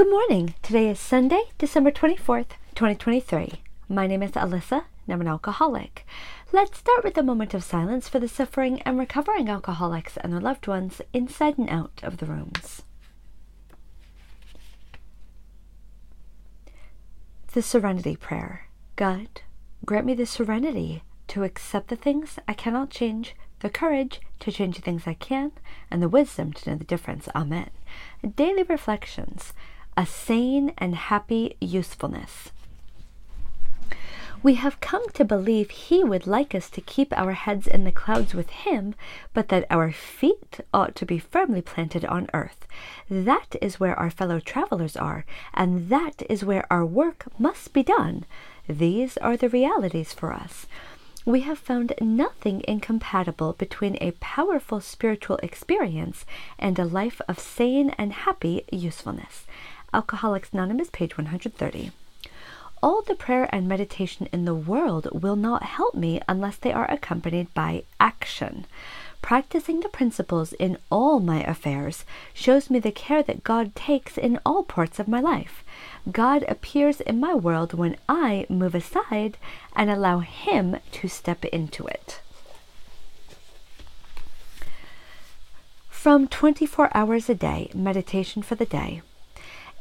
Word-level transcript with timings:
Good 0.00 0.08
morning. 0.08 0.54
Today 0.62 0.88
is 0.88 0.98
Sunday, 0.98 1.42
December 1.58 1.90
24th, 1.90 2.52
2023. 2.74 3.60
My 3.86 4.06
name 4.06 4.22
is 4.22 4.30
Alyssa, 4.30 4.84
and 5.04 5.12
I'm 5.12 5.20
an 5.20 5.28
alcoholic. 5.28 6.06
Let's 6.52 6.78
start 6.78 7.04
with 7.04 7.18
a 7.18 7.22
moment 7.22 7.52
of 7.52 7.62
silence 7.62 8.08
for 8.08 8.18
the 8.18 8.26
suffering 8.26 8.80
and 8.80 8.98
recovering 8.98 9.50
alcoholics 9.50 10.16
and 10.16 10.32
their 10.32 10.40
loved 10.40 10.66
ones 10.66 11.02
inside 11.12 11.58
and 11.58 11.68
out 11.68 12.00
of 12.02 12.16
the 12.16 12.24
rooms. 12.24 12.80
The 17.52 17.60
Serenity 17.60 18.16
Prayer 18.16 18.68
God, 18.96 19.42
grant 19.84 20.06
me 20.06 20.14
the 20.14 20.24
serenity 20.24 21.02
to 21.28 21.44
accept 21.44 21.88
the 21.88 21.96
things 21.96 22.38
I 22.48 22.54
cannot 22.54 22.88
change, 22.88 23.36
the 23.58 23.68
courage 23.68 24.22
to 24.38 24.50
change 24.50 24.76
the 24.76 24.82
things 24.82 25.02
I 25.06 25.12
can, 25.12 25.52
and 25.90 26.02
the 26.02 26.08
wisdom 26.08 26.54
to 26.54 26.70
know 26.70 26.76
the 26.76 26.84
difference. 26.84 27.28
Amen. 27.36 27.68
Daily 28.34 28.62
Reflections 28.62 29.52
A 29.96 30.06
Sane 30.06 30.72
and 30.78 30.94
Happy 30.94 31.56
Usefulness. 31.60 32.50
We 34.42 34.54
have 34.54 34.80
come 34.80 35.06
to 35.10 35.24
believe 35.24 35.70
He 35.70 36.02
would 36.02 36.26
like 36.26 36.54
us 36.54 36.70
to 36.70 36.80
keep 36.80 37.12
our 37.12 37.32
heads 37.32 37.66
in 37.66 37.84
the 37.84 37.92
clouds 37.92 38.32
with 38.32 38.48
Him, 38.50 38.94
but 39.34 39.48
that 39.48 39.66
our 39.68 39.92
feet 39.92 40.60
ought 40.72 40.94
to 40.94 41.04
be 41.04 41.18
firmly 41.18 41.60
planted 41.60 42.06
on 42.06 42.30
earth. 42.32 42.66
That 43.10 43.56
is 43.60 43.78
where 43.78 43.98
our 43.98 44.10
fellow 44.10 44.40
travelers 44.40 44.96
are, 44.96 45.26
and 45.52 45.90
that 45.90 46.22
is 46.30 46.44
where 46.44 46.66
our 46.72 46.86
work 46.86 47.26
must 47.38 47.74
be 47.74 47.82
done. 47.82 48.24
These 48.66 49.18
are 49.18 49.36
the 49.36 49.50
realities 49.50 50.14
for 50.14 50.32
us. 50.32 50.66
We 51.26 51.40
have 51.40 51.58
found 51.58 51.92
nothing 52.00 52.64
incompatible 52.66 53.52
between 53.52 53.98
a 54.00 54.12
powerful 54.12 54.80
spiritual 54.80 55.36
experience 55.42 56.24
and 56.58 56.78
a 56.78 56.86
life 56.86 57.20
of 57.28 57.38
sane 57.38 57.90
and 57.98 58.14
happy 58.14 58.64
usefulness. 58.72 59.44
Alcoholics 59.92 60.50
Anonymous, 60.52 60.90
page 60.90 61.16
130 61.16 61.90
all 62.82 63.02
the 63.02 63.14
prayer 63.14 63.48
and 63.54 63.68
meditation 63.68 64.26
in 64.32 64.46
the 64.46 64.54
world 64.54 65.06
will 65.12 65.36
not 65.36 65.62
help 65.62 65.94
me 65.94 66.20
unless 66.26 66.56
they 66.56 66.72
are 66.72 66.90
accompanied 66.90 67.52
by 67.52 67.82
action. 67.98 68.66
Practicing 69.20 69.80
the 69.80 69.88
principles 69.90 70.54
in 70.54 70.78
all 70.90 71.20
my 71.20 71.42
affairs 71.42 72.06
shows 72.32 72.70
me 72.70 72.78
the 72.78 72.90
care 72.90 73.22
that 73.22 73.44
God 73.44 73.74
takes 73.74 74.16
in 74.16 74.40
all 74.46 74.62
parts 74.62 74.98
of 74.98 75.08
my 75.08 75.20
life. 75.20 75.62
God 76.10 76.42
appears 76.48 77.02
in 77.02 77.20
my 77.20 77.34
world 77.34 77.74
when 77.74 77.96
I 78.08 78.46
move 78.48 78.74
aside 78.74 79.36
and 79.76 79.90
allow 79.90 80.20
Him 80.20 80.78
to 80.92 81.08
step 81.08 81.44
into 81.46 81.86
it. 81.86 82.22
From 85.90 86.28
24 86.28 86.90
hours 86.96 87.28
a 87.28 87.34
day, 87.34 87.70
meditation 87.74 88.40
for 88.40 88.54
the 88.54 88.64
day. 88.64 89.02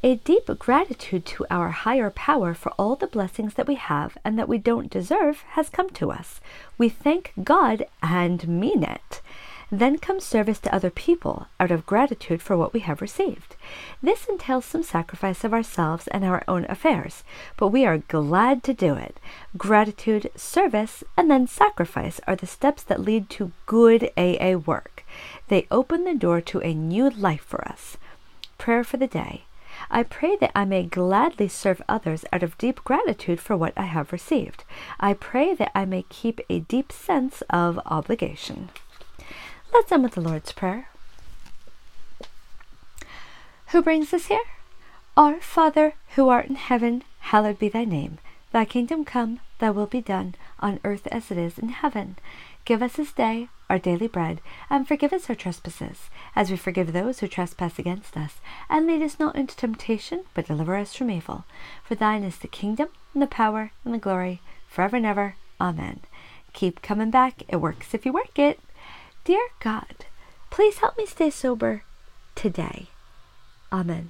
A 0.01 0.15
deep 0.15 0.49
gratitude 0.59 1.25
to 1.25 1.45
our 1.51 1.71
higher 1.71 2.09
power 2.09 2.53
for 2.53 2.71
all 2.77 2.95
the 2.95 3.05
blessings 3.05 3.55
that 3.55 3.67
we 3.67 3.75
have 3.75 4.17
and 4.23 4.39
that 4.39 4.47
we 4.47 4.57
don't 4.57 4.89
deserve 4.89 5.41
has 5.49 5.67
come 5.67 5.89
to 5.89 6.09
us. 6.09 6.39
We 6.77 6.87
thank 6.87 7.33
God 7.43 7.85
and 8.01 8.47
mean 8.47 8.81
it. 8.81 9.21
Then 9.69 9.97
comes 9.97 10.23
service 10.23 10.57
to 10.59 10.73
other 10.73 10.89
people 10.89 11.47
out 11.59 11.69
of 11.69 11.85
gratitude 11.85 12.41
for 12.41 12.55
what 12.55 12.71
we 12.71 12.79
have 12.79 13.01
received. 13.01 13.57
This 14.01 14.25
entails 14.25 14.63
some 14.63 14.83
sacrifice 14.83 15.43
of 15.43 15.53
ourselves 15.53 16.07
and 16.07 16.23
our 16.23 16.43
own 16.47 16.65
affairs, 16.69 17.25
but 17.57 17.67
we 17.67 17.85
are 17.85 17.97
glad 17.97 18.63
to 18.63 18.73
do 18.73 18.93
it. 18.93 19.19
Gratitude, 19.57 20.31
service, 20.33 21.03
and 21.17 21.29
then 21.29 21.45
sacrifice 21.45 22.21
are 22.25 22.37
the 22.37 22.47
steps 22.47 22.83
that 22.83 23.01
lead 23.01 23.29
to 23.31 23.51
good 23.65 24.09
AA 24.15 24.53
work. 24.53 25.03
They 25.49 25.67
open 25.69 26.05
the 26.05 26.15
door 26.15 26.39
to 26.39 26.61
a 26.61 26.73
new 26.73 27.09
life 27.09 27.43
for 27.43 27.67
us. 27.67 27.97
Prayer 28.57 28.85
for 28.85 28.95
the 28.95 29.05
day. 29.05 29.43
I 29.89 30.03
pray 30.03 30.35
that 30.37 30.51
I 30.55 30.65
may 30.65 30.83
gladly 30.83 31.47
serve 31.47 31.81
others 31.87 32.25
out 32.31 32.43
of 32.43 32.57
deep 32.57 32.83
gratitude 32.83 33.39
for 33.39 33.57
what 33.57 33.73
I 33.77 33.83
have 33.83 34.11
received. 34.11 34.63
I 34.99 35.13
pray 35.13 35.55
that 35.55 35.71
I 35.75 35.85
may 35.85 36.03
keep 36.09 36.41
a 36.49 36.59
deep 36.59 36.91
sense 36.91 37.41
of 37.49 37.79
obligation. 37.85 38.69
Let's 39.73 39.91
end 39.91 40.03
with 40.03 40.13
the 40.13 40.21
Lord's 40.21 40.51
Prayer. 40.51 40.89
Who 43.67 43.81
brings 43.81 44.13
us 44.13 44.25
here? 44.25 44.45
Our 45.15 45.39
Father, 45.41 45.93
who 46.15 46.29
art 46.29 46.47
in 46.47 46.55
heaven, 46.55 47.03
hallowed 47.19 47.59
be 47.59 47.69
thy 47.69 47.85
name. 47.85 48.17
Thy 48.51 48.65
kingdom 48.65 49.05
come, 49.05 49.39
thy 49.59 49.69
will 49.69 49.85
be 49.85 50.01
done, 50.01 50.33
on 50.59 50.79
earth 50.83 51.07
as 51.07 51.31
it 51.31 51.37
is 51.37 51.57
in 51.57 51.69
heaven. 51.69 52.17
Give 52.65 52.81
us 52.81 52.93
this 52.93 53.11
day 53.11 53.49
our 53.69 53.79
daily 53.79 54.07
bread, 54.07 54.41
and 54.69 54.87
forgive 54.87 55.13
us 55.13 55.29
our 55.29 55.35
trespasses, 55.35 56.09
as 56.35 56.49
we 56.49 56.57
forgive 56.57 56.91
those 56.91 57.19
who 57.19 57.27
trespass 57.27 57.77
against 57.77 58.17
us. 58.17 58.35
And 58.69 58.87
lead 58.87 59.03
us 59.03 59.19
not 59.19 59.35
into 59.35 59.55
temptation, 59.55 60.23
but 60.33 60.47
deliver 60.47 60.75
us 60.75 60.95
from 60.95 61.11
evil. 61.11 61.45
For 61.83 61.95
thine 61.95 62.23
is 62.23 62.37
the 62.37 62.47
kingdom, 62.47 62.89
and 63.13 63.21
the 63.21 63.27
power, 63.27 63.71
and 63.85 63.93
the 63.93 63.99
glory, 63.99 64.41
forever 64.67 64.97
and 64.97 65.05
ever. 65.05 65.35
Amen. 65.61 65.99
Keep 66.53 66.81
coming 66.81 67.11
back. 67.11 67.43
It 67.47 67.57
works 67.57 67.93
if 67.93 68.05
you 68.05 68.13
work 68.13 68.39
it. 68.39 68.59
Dear 69.23 69.49
God, 69.59 70.05
please 70.49 70.79
help 70.79 70.97
me 70.97 71.05
stay 71.05 71.29
sober 71.29 71.83
today. 72.35 72.87
Amen. 73.71 74.09